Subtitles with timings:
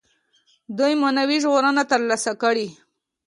[0.77, 2.67] دوی معنوي ژغورنه تر لاسه کړي.